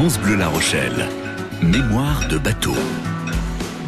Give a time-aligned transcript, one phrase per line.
[0.00, 1.10] France Bleu La Rochelle.
[1.60, 2.72] Mémoire de bateau.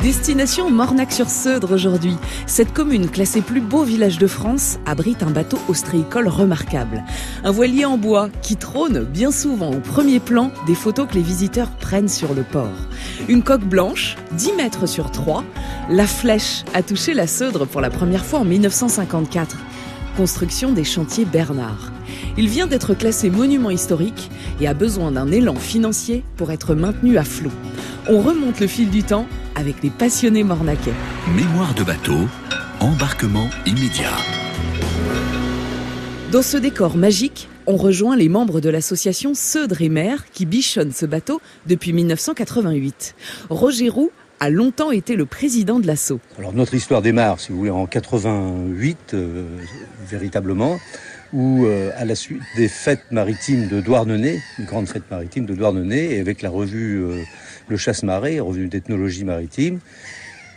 [0.02, 2.18] Destination Mornac-sur-Seudre aujourd'hui.
[2.46, 7.02] Cette commune, classée plus beau village de France, abrite un bateau ostréicole remarquable.
[7.44, 11.22] Un voilier en bois qui trône bien souvent au premier plan des photos que les
[11.22, 12.76] visiteurs prennent sur le port.
[13.30, 15.44] Une coque blanche, 10 mètres sur 3.
[15.88, 19.56] La flèche a touché la Seudre pour la première fois en 1954.
[20.18, 21.91] Construction des chantiers Bernard.
[22.38, 27.18] Il vient d'être classé monument historique et a besoin d'un élan financier pour être maintenu
[27.18, 27.50] à flot.
[28.08, 30.94] On remonte le fil du temps avec les passionnés mornacais.
[31.36, 32.26] Mémoire de bateau,
[32.80, 34.16] embarquement immédiat.
[36.30, 40.90] Dans ce décor magique, on rejoint les membres de l'association Seudre et Mer qui bichonne
[40.90, 43.14] ce bateau depuis 1988.
[43.50, 44.10] Roger Roux
[44.40, 46.18] a longtemps été le président de l'assaut.
[46.38, 49.44] Alors notre histoire démarre, si vous voulez, en 88, euh,
[50.10, 50.80] véritablement,
[51.32, 55.54] où euh, à la suite des fêtes maritimes de Douarnenez, une grande fête maritime de
[55.54, 57.22] Douarnenez, et avec la revue euh,
[57.68, 59.80] Le Chasse-Marée, revue d'ethnologie maritime,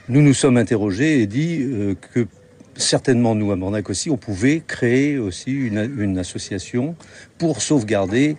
[0.09, 2.27] nous nous sommes interrogés et dit euh, que
[2.75, 6.95] certainement nous à Mornac aussi, on pouvait créer aussi une, une association
[7.37, 8.35] pour sauvegarder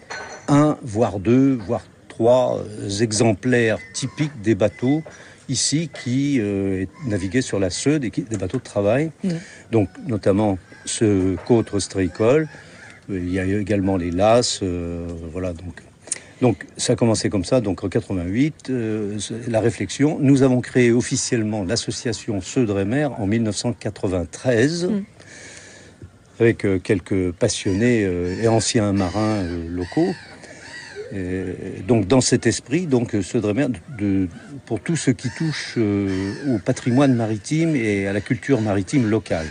[0.49, 2.63] un, voire deux, voire trois
[3.01, 5.03] exemplaires typiques des bateaux
[5.49, 9.11] ici qui euh, naviguaient sur la Seude et qui, des bateaux de travail.
[9.23, 9.31] Mm.
[9.73, 12.49] Donc notamment ce côte ostréicole.
[13.09, 14.61] Il y a également les lasses.
[14.63, 15.83] euh, voilà donc.
[16.43, 19.17] Donc ça a commencé comme ça, donc en 88, euh,
[19.49, 20.19] la réflexion.
[20.21, 25.05] Nous avons créé officiellement l'association Seudre et Mer en 1993, Mm.
[26.39, 28.03] avec euh, quelques passionnés
[28.43, 30.13] et anciens marins locaux.
[31.15, 33.23] Et donc dans cet esprit, donc de,
[33.99, 34.29] de-
[34.67, 39.47] pour tout ce qui touche au patrimoine maritime et à la culture maritime locale.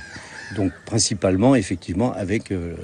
[0.56, 2.76] Donc principalement, effectivement, avec euh,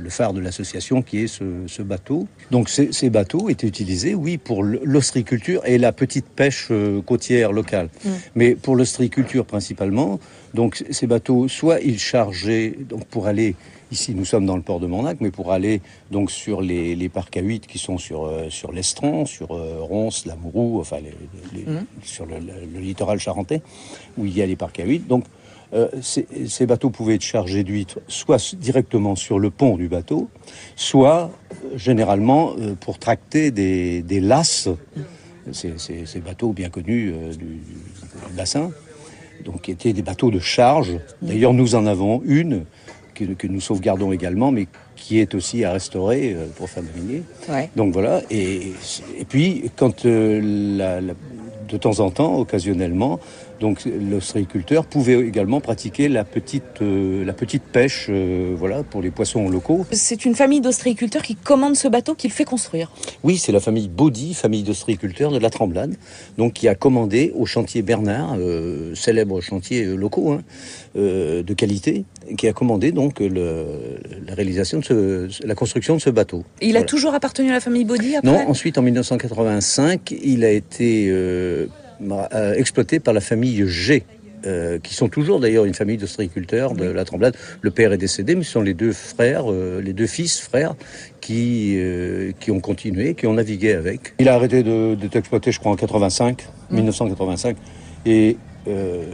[0.00, 2.28] le- phare de l'association qui est ce, ce bateau.
[2.52, 7.88] Donc ces, bateaux étaient utilisés, oui, pour l'ostriculture et la petite pêche euh, côtière locale.
[8.04, 8.08] Mm.
[8.36, 10.20] Mais pour l'ostriculture principalement,
[10.54, 13.54] donc ces bateaux, soit ils chargeaient donc pour aller
[13.92, 17.08] Ici, nous sommes dans le port de Mornac, mais pour aller donc sur les, les
[17.08, 20.96] parcs à huit qui sont sur, euh, sur l'Estran, sur euh, Ronce, la Mourou, enfin
[20.98, 21.14] les-
[21.56, 21.84] les- Mhm.
[22.02, 23.62] sur le, le- le littoral charentais,
[24.18, 25.06] où il y a les parcs à huit.
[25.06, 25.22] Donc,
[25.74, 30.28] euh, ces, ces bateaux pouvaient être chargés d'huîtres soit directement sur le pont du bateau,
[30.76, 31.30] soit
[31.64, 34.68] euh, généralement euh, pour tracter des, des lasses,
[35.52, 38.70] ces, ces- ces bateaux bien connus du, du bassin,
[39.44, 40.98] donc qui étaient des bateaux de charge.
[41.22, 42.64] D'ailleurs, nous en avons une
[43.14, 44.66] que, que nous sauvegardons également, mais
[44.96, 47.22] qui est aussi à restaurer pour faire naviguer.
[47.48, 47.70] Ouais.
[47.76, 48.72] Donc voilà, et,
[49.18, 51.14] et puis quand la- la-
[51.68, 53.18] de temps en temps, occasionnellement,
[53.60, 59.10] donc l'ostréiculteur pouvait également pratiquer la petite, euh, la petite pêche, euh, voilà, pour les
[59.10, 59.86] poissons locaux.
[59.92, 62.90] C'est une famille d'ostréiculteurs qui commande ce bateau, qui le fait construire.
[63.22, 65.96] Oui, c'est la famille Baudy, famille d'ostréiculteurs de la Tremblade,
[66.36, 70.42] donc qui a commandé au chantier Bernard, euh, célèbre chantier locaux hein,
[70.94, 72.04] de qualité,
[72.36, 73.64] qui a commandé donc le,
[74.26, 76.44] la réalisation de ce, la construction de ce bateau.
[76.60, 76.86] Et il a Voilà.
[76.86, 81.66] toujours appartenu à la famille Baudy après Non, ensuite en 1985, il a été euh,
[82.10, 84.04] euh, exploité par la famille G.
[84.44, 87.34] euh, qui sont toujours d'ailleurs une famille d'ostréiculteurs de la Tremblade.
[87.62, 90.76] Le père est décédé, mais ce sont les deux frères, euh, les deux fils frères,
[91.20, 94.14] qui, euh, qui ont continué, qui ont navigué avec.
[94.20, 97.56] Il a arrêté de- d'être exploité, je crois, en 85, 1985.
[98.04, 98.36] Et
[98.68, 99.04] euh,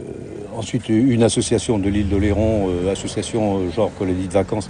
[0.55, 4.69] ensuite, une association de l'île d'Oléron, euh, association euh, genre colonie de vacances,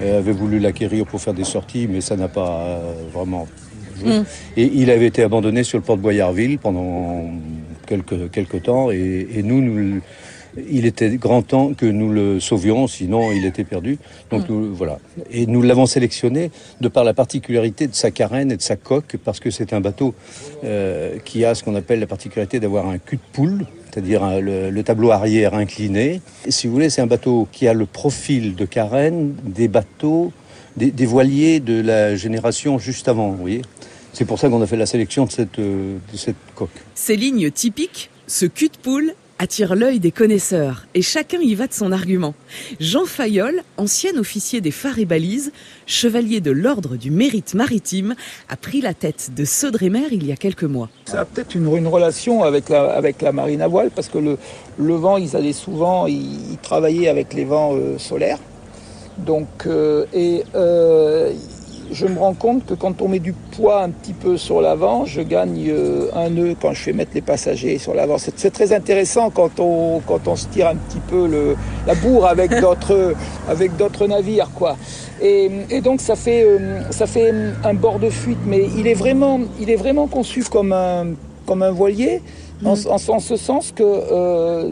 [0.00, 2.80] euh, avait voulu l'acquérir pour faire des sorties, mais ça n'a pas
[3.12, 3.46] vraiment
[3.98, 4.18] joué.
[4.18, 4.24] Mm.
[4.56, 7.30] Et il avait été abandonné sur le port de Boyarville pendant
[7.86, 8.90] quelques, quelques temps.
[8.90, 10.00] Et, et nous,
[10.68, 13.98] il était grand temps que nous le sauvions, sinon il était perdu.
[14.30, 14.98] Donc nous, voilà.
[15.30, 16.50] Et nous l'avons sélectionné
[16.80, 19.80] de par la particularité de sa carène et de sa coque, parce que c'est un
[19.80, 20.14] bateau
[20.64, 24.40] euh, qui a ce qu'on appelle la particularité d'avoir un cul de poule, c'est-à-dire un-
[24.40, 26.20] le, le tableau arrière incliné.
[26.46, 30.32] Et si vous voulez, c'est un bateau qui a le profil de carène des bateaux,
[30.76, 33.62] des, des voiliers de la génération juste avant, vous voyez.
[34.12, 36.70] C'est pour ça qu'on a fait la sélection de cette, euh, de cette coque.
[36.94, 39.14] Ces lignes typiques, ce cul de poule,
[39.44, 42.32] attire l'œil des connaisseurs et chacun y va de son argument.
[42.80, 45.52] Jean Fayolle, ancien officier des phares et balises,
[45.84, 48.14] chevalier de l'ordre du mérite maritime,
[48.48, 50.88] a pris la tête de Seudre-et-Mer il y a quelques mois.
[51.04, 55.36] Ça a peut-être une, relation avec la, marine à voile parce que le, vent, ils
[55.36, 58.38] allaient souvent, ils travaillaient avec les vents euh, solaires.
[59.18, 61.34] Donc, euh, et euh,
[61.90, 65.04] je me rends compte que quand on met du poids un petit peu sur l'avant,
[65.04, 68.16] je gagne euh, un nœud quand je fais mettre les passagers sur l'avant.
[68.18, 72.26] C'est très intéressant quand on, quand on se tire un petit peu le, la bourre
[72.26, 73.14] avec d'autres
[73.48, 74.76] avec d'autres navires, quoi.
[75.22, 77.32] Et, et, donc ça fait euh, ça fait
[77.64, 81.06] un bord de fuite, mais il est vraiment il est vraiment conçu comme un
[81.46, 82.22] comme un voilier,
[82.64, 84.70] en, en, en ce sens que euh,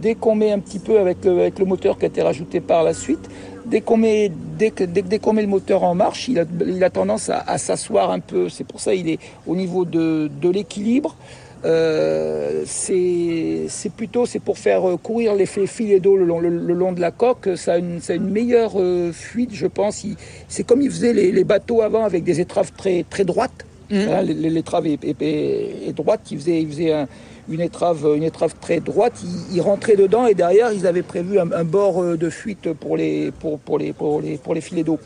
[0.00, 2.60] dès qu'on met un petit peu avec le, avec le moteur qui a été rajouté
[2.60, 3.28] par la suite,
[3.66, 6.44] dès qu'on met, dès que, dès, dès qu'on met le moteur en marche, il a,
[6.66, 8.48] il a tendance à, à s'asseoir un peu.
[8.48, 11.16] C'est pour ça il est au niveau de, de l'équilibre.
[11.64, 17.00] Euh, c'est plutôt c'est pour faire courir les filets d'eau le, le, le, long de
[17.00, 17.50] la coque.
[17.56, 20.04] Ça a une, ça a une meilleure euh, fuite, je pense.
[20.48, 23.64] C'est comme ils faisaient les, les, bateaux avant avec des étraves très, très droites.
[23.90, 23.96] Mmh.
[23.96, 26.22] Hein, L'étrave est, est, est, droite.
[26.30, 27.06] Ils faisaient, ils faisaient un,
[27.48, 29.14] une étrave, une étrave très droite.
[29.24, 32.96] Ils, ils, rentraient dedans et derrière, ils avaient prévu un, un bord de fuite pour
[32.96, 34.98] les, pour, pour les, pour les, pour les filets d'eau.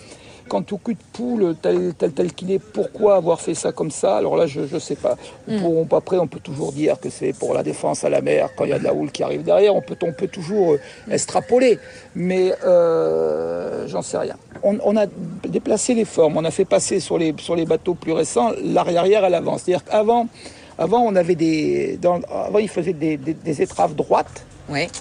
[0.49, 3.91] Quant au cul de poule tel, tel, tel qu'il est, pourquoi avoir fait ça comme
[3.91, 4.17] ça?
[4.17, 5.17] Alors là, je ne sais pas.
[5.49, 5.61] Mm.
[5.61, 8.65] Pour, après, on peut toujours dire que c'est pour la défense à la mer, quand
[8.65, 10.81] il y a de la houle qui arrive derrière, on peut, on peut toujours euh,
[11.11, 11.81] extrapoler.
[12.15, 14.37] Mais euh, j'en sais rien.
[14.63, 15.07] On, on, a
[15.49, 19.25] déplacé les formes, on a fait passer sur les, sur les bateaux plus récents l'arrière
[19.25, 19.59] à l'avant.
[19.59, 20.29] C'est-à-dire qu'avant,
[20.79, 24.45] avant, on avait des, avant, ils faisaient des étraves droites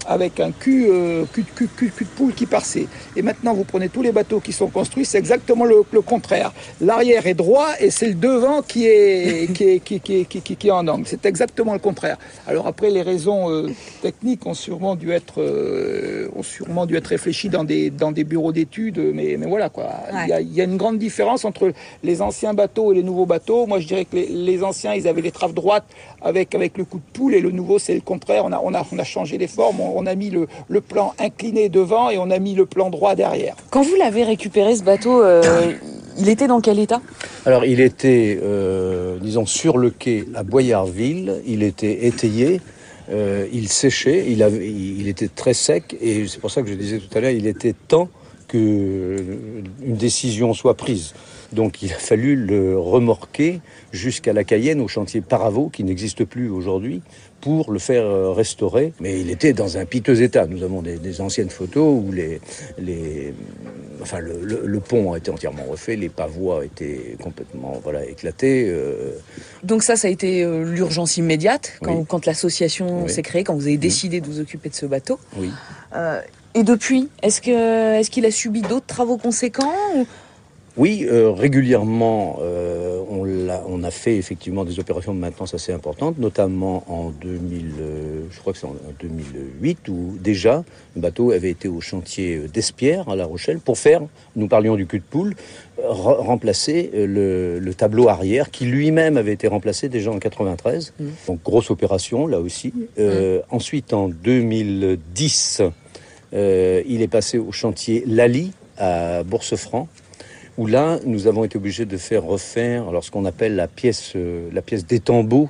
[0.08, 2.88] Avec un cul, euh, cul, cul, cul, cul, de poule qui passait.
[3.16, 6.54] Et maintenant, vous prenez tous les bateaux qui sont construits, c'est exactement le, le contraire.
[6.82, 10.56] L'arrière est droit et c'est le devant qui est, qui est, qui, qui, qui, qui,
[10.56, 11.06] qui est en angle.
[11.08, 12.18] C'est exactement le contraire.
[12.48, 13.70] Alors après, les raisons euh,
[14.02, 18.24] techniques ont sûrement dû être, euh, ont sûrement dû être réfléchies dans des, dans des
[18.24, 19.86] bureaux d'études, mais, mais voilà quoi.
[20.14, 20.26] Ouais.
[20.26, 21.72] Il, y a, il y a une grande différence entre
[22.04, 23.66] les anciens bateaux et les nouveaux bateaux.
[23.66, 25.86] Moi, je dirais que les, les anciens, ils avaient les traves droites
[26.22, 28.46] avec, avec le coup de poule et le nouveau, c'est le contraire.
[28.46, 31.14] On a, on a, on a changé les forme, on a mis le, le, plan
[31.20, 33.56] incliné devant et on a mis le plan droit derrière.
[33.70, 35.74] Quand vous l'avez récupéré ce bateau, euh,
[36.20, 37.02] il était dans quel état?
[37.46, 42.62] Alors il était, euh, disons, sur le quai à Boyardville, il était étayé,
[43.10, 46.74] euh, il séchait, il, avait, il était très sec et c'est pour ça que je
[46.74, 48.10] disais tout à l'heure, il était temps
[48.48, 51.14] qu'une décision soit prise.
[51.52, 53.62] Donc il a fallu le remorquer
[53.92, 57.02] jusqu'à la Cayenne au chantier Paravaux qui n'existe plus aujourd'hui
[57.42, 58.94] pour le faire restaurer.
[59.00, 60.48] Mais il était dans un piteux état.
[60.48, 62.42] Nous avons des, des anciennes photos où les,
[62.80, 63.34] les,
[64.02, 68.68] enfin le, le, le, pont a été entièrement refait, les pavois étaient complètement voilà éclatés.
[68.70, 69.12] Euh...
[69.64, 72.06] Donc ça, ça a été euh, l'urgence immédiate quand, oui.
[72.08, 73.12] quand l'association oui.
[73.12, 75.20] s'est créée, quand vous avez décidé de vous occuper de ce bateau.
[75.38, 75.50] Oui.
[75.96, 76.22] Euh,
[76.54, 80.06] et depuis, est-ce que est-ce qu'il a subi d'autres travaux conséquents ou...
[80.78, 85.72] Oui, euh, régulièrement, euh, on, a, on, a, fait effectivement des opérations de maintenance assez
[85.72, 91.32] importantes, notamment en 2000, euh, je crois que c'est en 2008, où déjà le bateau
[91.32, 94.02] avait été au chantier d'Espierre à La Rochelle pour faire,
[94.36, 95.36] nous parlions du cul de poule,
[95.82, 100.94] remplacer le, le, tableau arrière qui lui-même avait été remplacé déjà en 93.
[101.00, 101.06] Mmh.
[101.28, 102.74] Donc grosse opération là aussi.
[102.98, 103.02] Mmh.
[103.50, 105.62] Ensuite, en 2010,
[106.34, 109.88] il est passé au chantier Lali à Bourse-Franc
[110.58, 114.14] où là, nous avons été obligés de faire refaire alors, ce qu'on appelle la pièce,
[114.16, 115.50] euh, la pièce d'étambeau.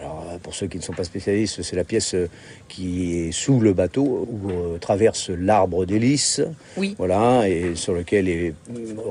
[0.00, 2.28] Alors, euh, pour ceux qui ne sont pas spécialistes, c'est la pièce euh,
[2.68, 6.40] qui est sous le bateau, où euh, traverse l'arbre d'hélice,
[6.76, 6.94] oui.
[6.98, 8.54] voilà, et sur lequel est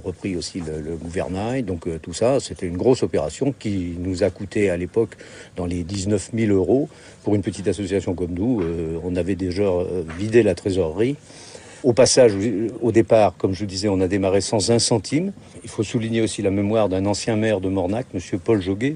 [0.01, 1.63] repris aussi le, le gouvernail.
[1.63, 5.17] Donc euh, tout ça, c'était une grosse opération qui nous a coûté à l'époque
[5.57, 6.87] dans les 19 000 euros.
[7.23, 8.63] Pour une petite association comme nous,
[9.03, 9.69] on avait déjà
[10.17, 11.17] vidé la trésorerie.
[11.83, 12.33] Au passage,
[12.81, 15.31] au départ, comme je disais, on a démarré sans un centime.
[15.63, 18.39] Il faut souligner aussi la mémoire d'un ancien maire de Mornac, M.
[18.39, 18.95] Paul Joguet,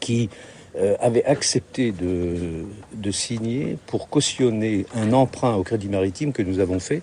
[0.00, 0.30] qui
[0.76, 2.64] euh, avait accepté de,
[2.94, 7.00] de, signer pour cautionner un emprunt au Crédit Maritime que nous avons fait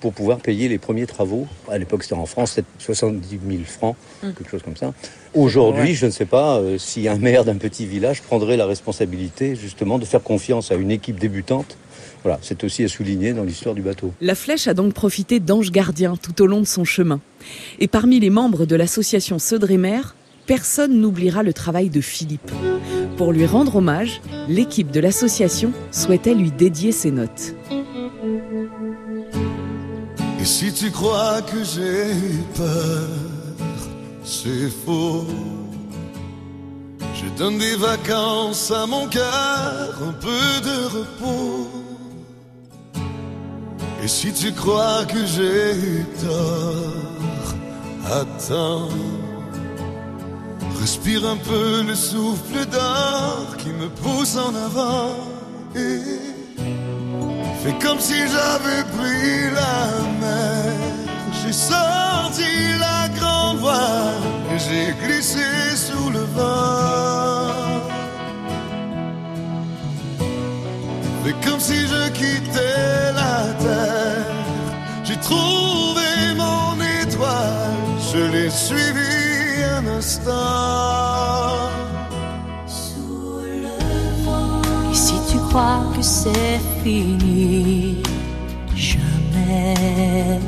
[0.00, 1.46] pour pouvoir payer les premiers travaux.
[1.70, 4.32] À l'époque, c'était en France, c'était 70 000 francs, mmh.
[4.32, 4.92] quelque chose comme ça.
[5.34, 5.94] Aujourd'hui, ouais.
[5.94, 9.98] je ne sais pas euh, si un maire d'un petit village prendrait la responsabilité justement
[9.98, 11.76] de faire confiance à une équipe débutante
[12.26, 14.12] voilà, c'est aussi à souligner dans l'histoire du bateau.
[14.20, 17.20] La flèche a donc profité d'ange gardien tout au long de son chemin.
[17.78, 20.00] Et parmi les membres de l'association Seudremer,
[20.44, 22.50] personne n'oubliera le travail de Philippe.
[23.16, 27.54] Pour lui rendre hommage, l'équipe de l'association souhaitait lui dédier ses notes.
[30.40, 32.12] Et si tu crois que j'ai
[32.56, 33.08] peur,
[34.24, 35.28] c'est faux.
[37.14, 41.86] Je donne des vacances à mon cœur, un peu de repos.
[44.06, 47.54] Et si tu crois que j'ai tort,
[48.20, 48.88] attends.
[50.80, 55.10] Respire un peu le souffle d'or qui me pousse en avant.
[55.74, 55.98] Et
[57.64, 58.84] fais comme si j'avais
[85.94, 88.02] que c'est fini,
[88.74, 90.40] jamais.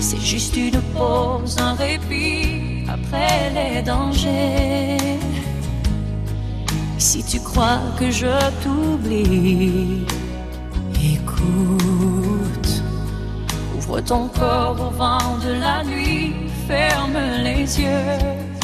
[0.00, 5.18] C'est juste une pause, un répit après les dangers.
[6.98, 10.04] Si tu crois que je t'oublie,
[11.14, 12.82] écoute.
[13.76, 16.34] Ouvre ton corps au vent de la nuit,
[16.68, 18.14] ferme les yeux.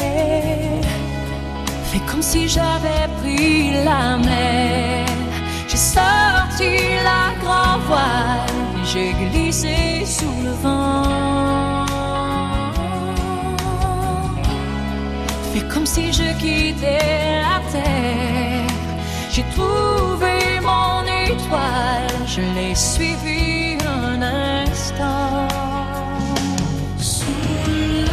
[0.01, 0.81] et
[1.87, 5.24] Fais comme si j'avais pris la mer.
[5.67, 6.71] J'ai sorti
[7.03, 11.85] la grand voile, j'ai glissé sous le vent.
[15.51, 18.69] Fais comme si je quittais la terre.
[19.31, 25.47] J'ai trouvé mon étoile, je l'ai suivi un instant.
[26.97, 27.25] Sous
[27.67, 28.05] le.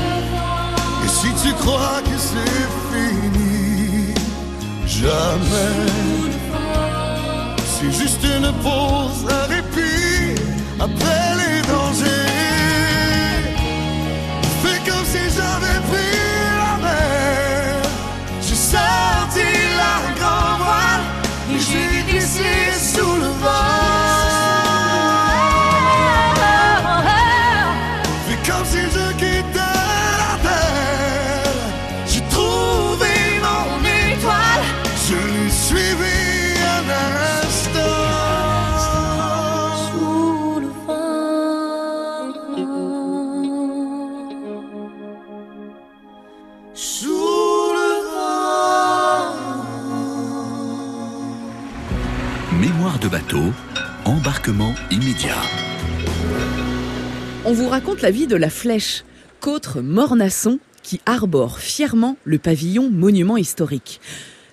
[1.04, 4.14] Et si tu crois que c'est fini,
[4.86, 6.21] jamais.
[7.82, 10.40] C'est juste une pause, un répit
[10.78, 11.51] après les
[54.92, 55.40] immédiat.
[57.46, 59.04] On vous raconte la vie de la Flèche,
[59.40, 64.00] qu'autre Mornasson qui arbore fièrement le pavillon monument historique.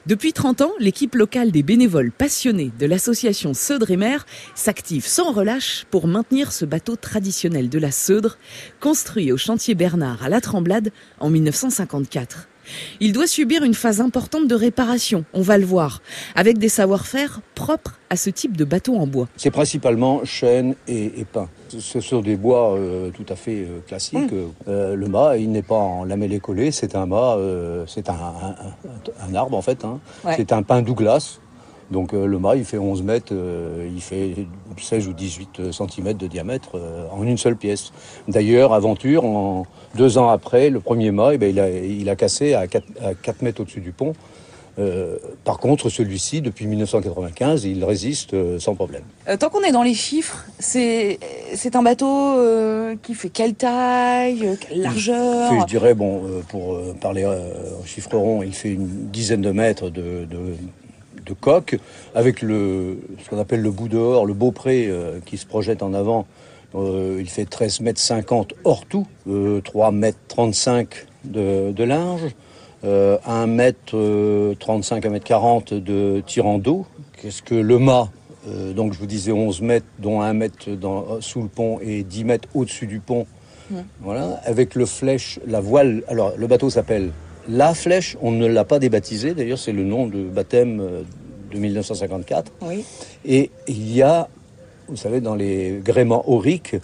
[0.06, 5.34] Depuis 30 ans, l'équipe locale des bénévoles passionnés de l'association Seudre et Mer s'active sans
[5.34, 8.38] relâche pour maintenir ce bateau traditionnel de la Seudre,
[8.80, 12.48] construit au chantier Bernard à La Tremblade en 1954.
[13.00, 16.02] Il doit subir une phase importante de réparation, on va le voir,
[16.36, 19.28] avec des savoir-faire propres à ce type de bateau en bois.
[19.38, 21.48] C'est principalement chêne et, et pin.
[21.78, 24.34] Ce sont des bois euh, tout à fait euh, classiques.
[24.68, 27.38] Euh, le mât, il n'est pas en lamellé collé, c'est un mât,
[27.88, 29.86] c'est un, un- un- un arbre en fait.
[29.86, 30.00] hein.
[30.26, 30.34] Ouais.
[30.38, 31.40] C'est un pin Douglas.
[31.92, 33.34] Donc le mât, il fait 11 mètres,
[33.92, 34.36] il fait
[34.78, 36.80] 16 ou 18 cm de diamètre
[37.12, 37.92] en une seule pièce.
[38.28, 39.66] D'ailleurs, Aventure, en,
[39.96, 42.86] deux ans après, le premier mât, eh ben, il, a, il a cassé à 4,
[43.04, 44.14] à 4 mètres au-dessus du pont.
[44.80, 49.04] Euh, par contre, celui-ci, depuis 1995, il résiste euh, sans problème.
[49.28, 51.20] Euh, tant qu'on est dans les chiffres, c'est
[51.74, 52.38] un bateau
[53.02, 55.50] qui fait quelle taille, quelle largeur?
[55.50, 59.90] Fait, je dirais, bon, pour parler en chiffre rond, il fait une dizaine de mètres
[59.90, 60.56] de, de,
[61.26, 61.78] de coque,
[62.16, 64.90] avec le, ce qu'on appelle le bout dehors, le beaupré
[65.26, 66.26] qui se projette en avant.
[66.76, 72.36] Euh, il fait 13 mètres 50 hors tout, euh, 3 mètres 35 de, de large,
[72.84, 76.86] euh, 1 mètre euh, 35, 1 mètre 40 de tirant d'eau.
[77.20, 78.10] Qu'est-ce que le mât
[78.48, 82.04] euh, donc je vous disais 11 mètres, dont 1 mètre dans, sous le pont et
[82.04, 83.26] 10 mètres au-dessus du pont.
[84.02, 86.02] Voilà, avec le flèche, la voile.
[86.08, 87.12] Alors, le bateau s'appelle
[87.48, 88.18] La Flèche.
[88.20, 89.36] On ne l'a pas débaptisé.
[89.36, 91.04] D'ailleurs, c'est le nom de baptême euh,
[91.52, 92.52] de 1954.
[92.64, 92.84] Oui.
[93.26, 94.28] Et il y a,
[94.90, 96.76] vous savez, dans les gréements auriques,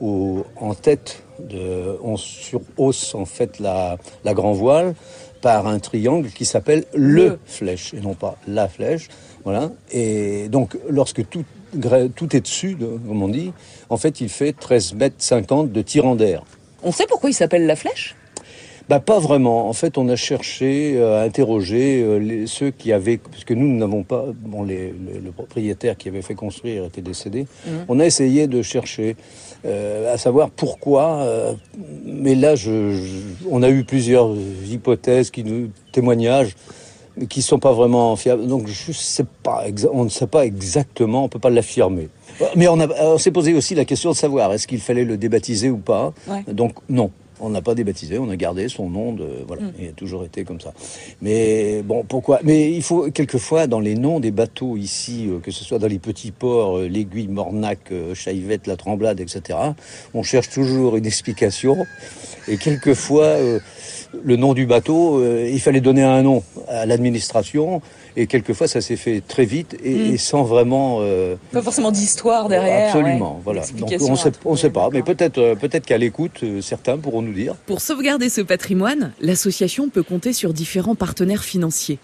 [0.00, 4.94] au- en tête, de, on surhausse en fait la, la grand voile
[5.40, 9.08] par un triangle qui s'appelle le, flèche et non pas la flèche.
[9.44, 9.70] Voilà.
[9.90, 11.44] Et donc, lorsque tout,
[12.14, 13.52] tout est dessus, de- comme on dit,
[13.88, 16.42] en fait, il fait 13 mètres 50 de tirant d'air.
[16.82, 18.16] On sait pourquoi il s'appelle la flèche?
[18.90, 19.68] Bah pas vraiment.
[19.68, 23.54] En fait, on a cherché euh, à interroger euh, les- ceux qui avaient, parce que
[23.54, 27.46] nous nous n'avons pas, bon, les, le, le propriétaire qui avait fait construire était décédé.
[27.88, 29.14] On a essayé de chercher
[29.64, 31.20] euh, à savoir pourquoi.
[31.22, 31.52] euh,
[32.04, 34.30] mais là, je, je- on a eu plusieurs
[34.68, 36.56] hypothèses qui nous témoignages
[37.16, 38.46] mais qui sont pas vraiment fiables.
[38.48, 42.08] Donc je sais pas, on ne sait pas exactement, on peut pas l'affirmer.
[42.56, 45.76] Mais on, s'est posé aussi la question de savoir est-ce qu'il fallait le débaptiser ou
[45.78, 46.12] pas.
[46.28, 46.42] Ouais.
[46.52, 47.10] Donc non.
[47.40, 50.44] On n'a pas débaptisé, on a gardé son nom de voilà, il a toujours été
[50.44, 50.72] comme ça.
[51.22, 52.40] Mais bon, pourquoi?
[52.44, 55.86] Mais il faut quelquefois dans les noms des bateaux ici, euh, que ce soit dans
[55.86, 59.58] les petits ports, euh, l'Aiguille, Mornac, euh, Chaivette, la Tremblade, etc.
[60.14, 61.86] On cherche toujours une explication.
[62.48, 63.36] Et quelquefois,
[64.24, 67.80] le nom du bateau, il fallait donner un nom à l'administration.
[68.16, 70.14] Et quelquefois, ça s'est fait très vite et, Mm.
[70.14, 70.98] et sans vraiment.
[71.00, 72.88] euh, Pas forcément d'histoire derrière.
[72.94, 73.62] Absolument, ouais, voilà.
[73.78, 77.22] Donc on sait, on sait pas, mais peut-être, euh, peut-être qu'à l'écoute, euh, certains pourront
[77.22, 77.54] nous dire.
[77.66, 81.98] Pour sauvegarder ce patrimoine, l'association peut compter sur différents partenaires financiers.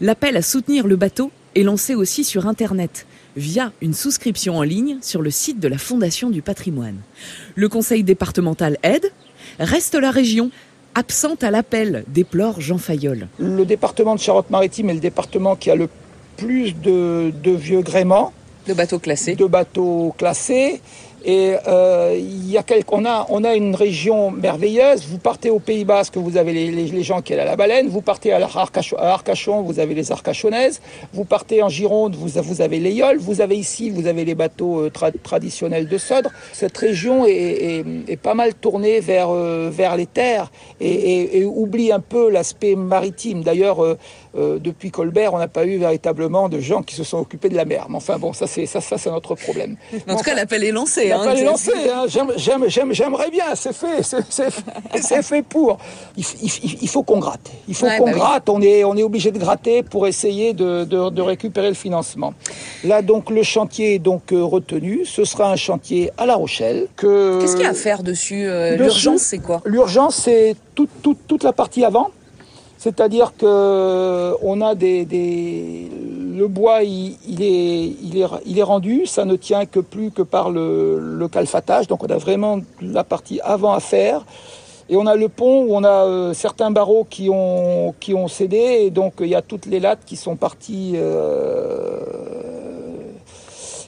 [0.00, 4.98] L'appel à soutenir le bateau est lancé aussi sur Internet, via une souscription en ligne
[5.00, 6.96] sur le site de la Fondation du patrimoine.
[7.54, 9.10] Le conseil départemental aide,
[9.58, 10.50] reste la région,
[10.96, 13.28] absente à l'appel, déplore Jean Fayolle.
[13.38, 15.88] Le département de Charente-Maritime est le département qui a le
[16.38, 18.32] plus de, de vieux gréements.
[18.66, 19.36] De bateaux classés.
[19.36, 20.80] de bateaux classés.
[21.28, 25.04] Et euh, y a quelques, on, a, on a une région merveilleuse.
[25.08, 27.88] Vous partez au Pays Basque, vous avez les, les, gens qui à la baleine.
[27.88, 30.80] Vous partez à, Arcachon, vous avez les Arcachonnaises.
[31.12, 33.18] Vous partez en Gironde, vous, avez les Yoles.
[33.18, 36.30] Vous avez ici, vous avez les bateaux euh, tra- traditionnels de Sodre.
[36.52, 41.38] Cette région est, est, est pas mal tournée vers, euh, vers les terres et, et,
[41.38, 43.42] et oublie un peu l'aspect maritime.
[43.42, 43.98] D'ailleurs, euh,
[44.36, 47.56] euh, depuis Colbert, on n'a pas eu véritablement de gens qui se sont occupés de
[47.56, 47.86] la mer.
[47.88, 49.76] Mais enfin bon, ça c'est ça, ça c'est notre problème.
[50.08, 51.08] En tout cas, l'appel est lancé.
[51.08, 51.72] L'appel hein, est lancé.
[51.92, 52.04] hein.
[52.08, 53.44] J'aime- j'aime- j'aime- J'aimerais bien.
[53.54, 54.02] C'est fait.
[54.02, 55.78] c'est- fait pour.
[56.16, 57.50] Il, faut qu'on gratte.
[57.68, 58.18] Il faut Ouais, qu'on bah oui.
[58.18, 58.48] gratte.
[58.48, 62.34] On est on est obligé de gratter pour essayer de, de- de récupérer le financement.
[62.84, 65.04] Là donc le chantier est donc euh, retenu.
[65.04, 66.86] Ce sera un chantier à La Rochelle.
[66.96, 69.60] Que Qu'est-ce qu'il y a à faire dessus euh, dessus, L'urgence, c'est quoi?
[69.64, 72.10] L'urgence, c'est toute, toute, toute la partie avant.
[72.86, 75.90] C'est-à-dire que on a des, des-
[76.36, 80.22] le bois, il, est, il, est, il est rendu, ça ne tient que plus que
[80.22, 81.88] par le, le calfatage.
[81.88, 84.24] Donc on a vraiment la partie avant à faire.
[84.88, 88.28] Et on a le pont où on a euh, certains barreaux qui ont, qui ont
[88.28, 88.82] cédé.
[88.84, 91.98] Et donc il y a toutes les lattes qui sont parties, euh,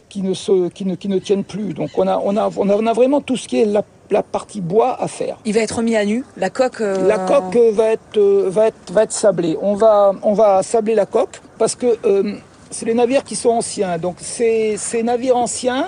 [0.08, 1.72] qui, ne se, qui, ne, qui ne tiennent plus.
[1.72, 3.84] Donc on a, on, a, on, a, on a vraiment tout ce qui est la,
[4.10, 5.36] la partie bois à faire.
[5.44, 6.24] Il va être mis à nu.
[6.36, 6.80] La coque.
[6.80, 9.56] euh, La coque euh, va être, euh, va être, va être sablée.
[9.60, 12.34] On va, on va sabler la coque parce que euh,
[12.70, 13.98] c'est les navires qui sont anciens.
[13.98, 15.86] Donc ces, ces navires anciens,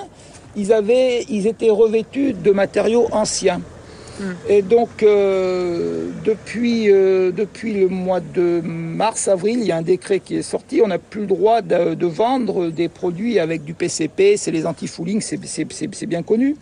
[0.56, 3.60] ils, avaient, ils étaient revêtus de matériaux anciens.
[4.50, 10.20] Et donc, euh, depuis, euh, depuis le mois de mars-avril, il y a un décret
[10.20, 10.82] qui est sorti.
[10.84, 14.36] On n'a plus le droit de, de vendre des produits avec du PCP.
[14.36, 16.56] C'est les anti-fouling, c'est- c'est c'est- c'est bien connu.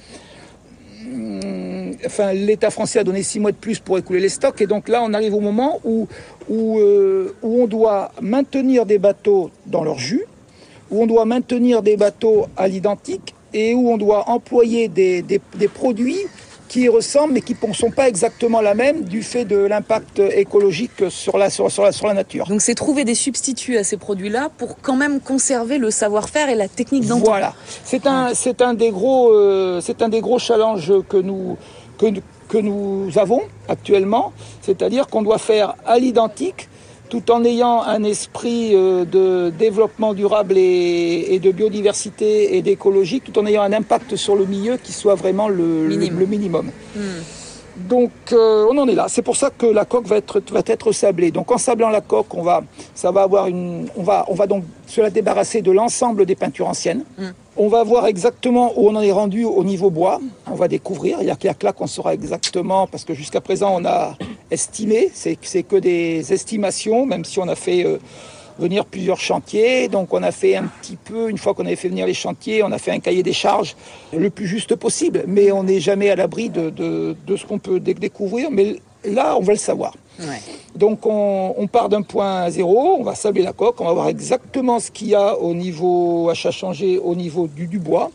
[1.13, 1.69] Hum,
[2.07, 4.61] Enfin, l'État français a donné six mois de plus pour écouler les stocks.
[4.61, 6.07] Et donc là, on arrive au moment euh,
[6.49, 10.25] où on doit maintenir des bateaux dans leur jus,
[10.91, 15.41] où on doit maintenir des bateaux à l'identique et où on doit employer des
[15.75, 16.21] produits
[16.69, 21.11] qui ressemblent mais qui ne sont pas exactement la même du fait de l'impact écologique
[21.11, 22.47] sur la, sur, sur la, sur la nature.
[22.47, 26.55] Donc c'est trouver des substituts à ces produits-là pour quand même conserver le savoir-faire et
[26.55, 27.25] la technique d'antan.
[27.25, 27.55] Voilà,
[27.85, 31.57] c'est un, c'est un des gros, euh, c'est un des gros challenges que nous,
[31.99, 32.07] que,
[32.49, 36.69] que nous avons actuellement, c'est-à-dire qu'on doit faire à l'identique,
[37.09, 43.39] tout en ayant un esprit euh, de développement durable et, de biodiversité et d'écologie, tout
[43.39, 45.89] en ayant un impact sur le milieu qui soit vraiment le,
[46.27, 46.71] minimum.
[46.95, 47.01] Hmm.
[47.89, 49.07] Donc euh, on en est là.
[49.09, 51.31] C'est pour ça que la coque va être, va être sablée.
[51.31, 52.63] Donc en sablant la coque, on va,
[52.95, 56.35] ça va avoir une, on va, on va donc se la débarrasser de l'ensemble des
[56.35, 57.05] peintures anciennes.
[57.57, 60.21] On va voir exactement où on en est rendu au niveau bois.
[60.51, 61.19] On va découvrir.
[61.21, 63.73] Il y a, il y a que là qu'on saura exactement, parce que jusqu'à présent
[63.77, 64.17] on a
[64.51, 65.11] estimé.
[65.15, 67.99] C'est c'est que des estimations, même si on a fait euh,
[68.59, 69.89] venir plusieurs chantiers.
[69.89, 72.63] Donc on a fait un petit peu, une fois qu'on avait fait venir les chantiers,
[72.63, 73.77] on a fait un cahier des charges
[74.13, 75.25] le plus juste possible.
[75.27, 78.51] Mais on n'est jamais à l'abri de, de- de ce qu'on peut dé- découvrir.
[78.51, 79.95] Mais là, on va le savoir.
[80.21, 80.43] Ouais.
[80.75, 84.09] Donc on, on part d'un point zéro, on va sabler la coque, on va voir
[84.09, 88.11] exactement ce qu'il y a au niveau achat changé au niveau du, du bois.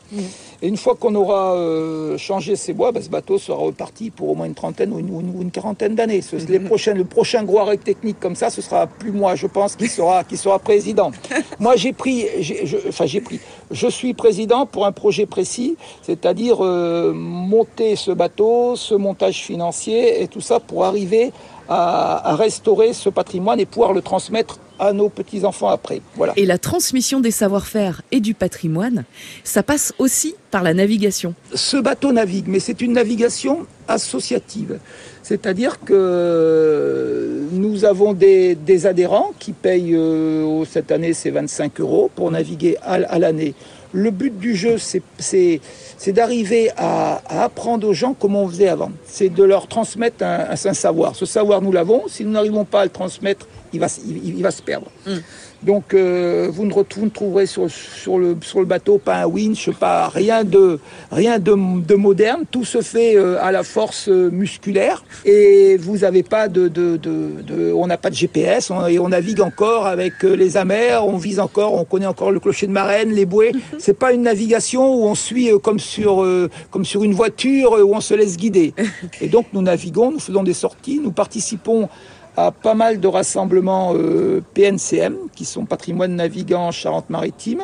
[0.63, 4.29] Et une fois qu'on aura euh, changé ces bois, ben, ce bateau sera reparti pour
[4.29, 4.99] au moins une trentaine ou
[5.41, 6.21] une, quarantaine d'années.
[6.47, 9.75] Les prochaines, le prochain gros arrêt technique comme ça, ce sera plus moi, je pense,
[9.75, 11.11] qui sera, qui sera président.
[11.59, 16.63] moi, j'ai pris, je- enfin j'ai pris, je suis président pour un projet précis, c'est-à-dire
[16.63, 21.33] euh, monter ce bateau, ce montage financier et tout ça pour arriver
[21.67, 26.01] à, à restaurer ce patrimoine et pouvoir le transmettre à nos petits-enfants après.
[26.15, 26.33] Voilà.
[26.35, 29.05] Et la transmission des savoir-faire et du patrimoine,
[29.43, 31.33] ça passe aussi par la navigation.
[31.53, 34.79] ce bateau navigue, mais c'est une navigation associative.
[35.23, 42.11] C'est-à-dire que nous avons des, des adhérents qui payent, euh, cette année, c'est 25 euros
[42.13, 43.53] pour naviguer à, à l'année
[43.93, 45.61] Le but du jeu, c'est
[46.11, 48.91] d'arriver à, apprendre aux gens comment on faisait avant.
[49.05, 51.15] C'est de leur transmettre un, un, savoir.
[51.15, 52.03] Ce savoir, nous l'avons.
[52.07, 54.87] Si nous n'arrivons pas à le transmettre, il va, il, va se perdre.
[55.07, 55.17] Mm.
[55.63, 59.25] Donc euh, vous, ne, vous, ne, trouverez sur, sur, le, sur le bateau pas un
[59.25, 60.79] winch, pas rien de
[61.11, 62.43] rien de, de moderne.
[62.51, 66.97] Tout se fait euh, à la force euh, musculaire et vous n'avez pas de, de,
[66.97, 71.17] de, on n'a pas de GPS on, et on navigue encore avec les amers, on
[71.17, 73.53] vise encore, on connaît encore le clocher de marraine, les bouées.
[73.79, 76.25] C'est pas une navigation où on suit comme sur
[76.71, 78.73] comme sur une voiture où on se laisse guider.
[79.21, 81.89] Et donc nous naviguons, nous faisons des sorties, nous participons
[82.37, 87.63] à pas mal de rassemblements euh, PNCM, qui sont patrimoine navigant Charente-Maritime.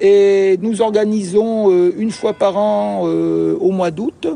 [0.00, 4.26] Et nous organisons euh, une fois par an, euh, au mois d'août,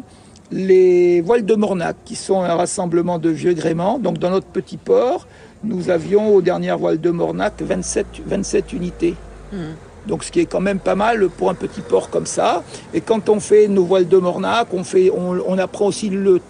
[0.52, 3.98] les voiles de Mornac, qui sont un rassemblement de vieux gréments.
[3.98, 5.26] Donc dans notre petit port,
[5.64, 9.14] nous avions aux dernières voiles de Mornac 27, 27 unités.
[9.52, 9.56] Mmh
[10.06, 12.62] donc ce qui est quand même pas mal pour un petit port comme ça.
[12.94, 16.40] Et quand on fait nos voiles de Mornac, on, fait, on, apprend aussi le,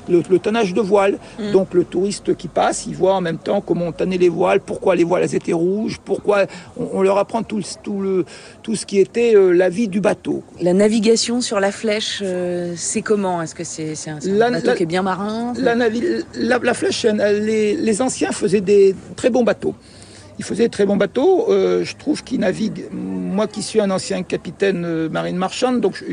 [0.43, 1.19] tonnage de voiles.
[1.39, 1.53] Mm.
[1.53, 4.61] Donc le touriste qui passe, il voit en même temps comment on tannait les voiles,
[4.61, 8.25] pourquoi les voiles étaient rouges, pourquoi on, leur apprend tout, tout, le,
[8.63, 10.43] tout ce qui était euh, la vie du bateau.
[10.61, 13.43] La navigation sur la flèche, euh, c'est comment?
[13.43, 14.19] Est-ce que c'est un,
[14.51, 15.53] bateau qui est bien marin?
[15.59, 19.75] La, la, flèche, les, les anciens faisaient des très bons bateaux.
[20.39, 21.47] Il faisait très bons bateaux.
[21.51, 26.05] Euh, je trouve qu'il navigue, moi qui suis un ancien capitaine euh, marine marchande, donc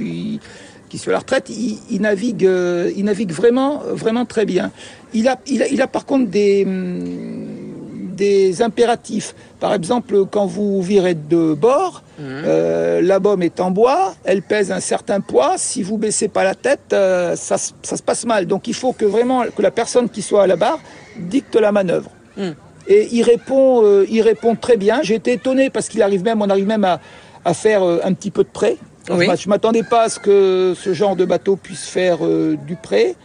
[0.89, 4.71] qui suis à la retraite, il, navigue, euh, il navigue vraiment, vraiment très bien.
[5.13, 9.35] Il a, il a, par contre des, mm, des impératifs.
[9.59, 12.99] Par exemple, quand vous virez de bord, mmh.
[13.01, 15.55] la bombe est en bois, elle pèse un certain poids.
[15.57, 18.45] Si vous baissez pas la tête, ça, ça, se passe mal.
[18.45, 20.79] Donc il faut que vraiment que la personne qui soit à la barre
[21.17, 22.11] dicte la manœuvre.
[22.37, 22.51] Mmh.
[22.87, 25.01] Et il répond, euh, il répond très bien.
[25.01, 26.99] J'ai été étonné parce qu'il arrive même, on arrive même à,
[27.45, 28.77] à faire euh, un petit peu de prêt.
[29.09, 29.27] Oui.
[29.37, 33.15] Je m'attendais pas à ce que ce genre de bateau puisse faire euh, du prêt.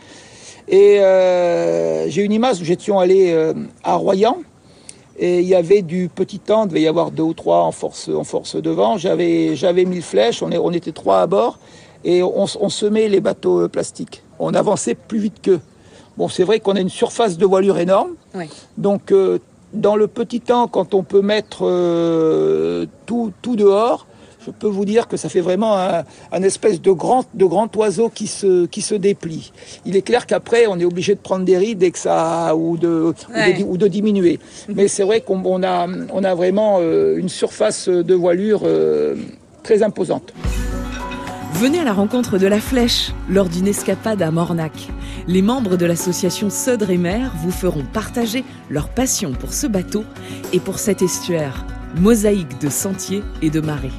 [0.71, 1.01] Et
[2.09, 3.35] j'ai une image où j'étions allé
[3.83, 4.37] à Royan
[5.19, 7.73] et il y avait du petit temps, il devait y avoir deux ou trois en
[7.73, 8.99] force, en force devant.
[8.99, 11.59] J'avais, j'avais mille flèches, on, est, on était trois à bord
[12.05, 14.23] et on, on semait les bateaux plastiques.
[14.39, 15.61] On avançait plus vite qu'eux.
[16.19, 18.11] Bon, c'est vrai qu'on a une surface de voilure énorme.
[18.77, 19.39] Donc, euh,
[19.73, 24.07] dans le petit temps, quand on peut mettre euh, tout, tout dehors,
[24.45, 28.09] je peux vous dire que ça fait vraiment un, espèce de grand, de grand oiseau
[28.09, 29.53] qui se, qui se déplie.
[29.85, 32.79] Il est clair qu'après, on est obligé de prendre des rides et que ça, ou,
[32.79, 33.13] de,
[33.67, 34.39] ou, de, diminuer.
[34.75, 38.63] Mais c'est vrai qu'on a, on a vraiment euh, une surface de voilure
[39.63, 40.33] très imposante.
[41.55, 44.89] Venez à la rencontre de la flèche lors d'une escapade à Mornac.
[45.27, 50.05] Les membres de l'association Sodre et Mer vous feront partager leur passion pour ce bateau
[50.53, 53.93] et pour cet estuaire, mosaïque de sentiers et de marées.